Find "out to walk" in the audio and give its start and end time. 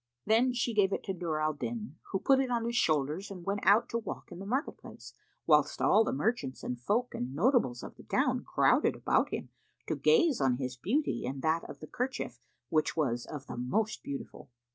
3.61-4.31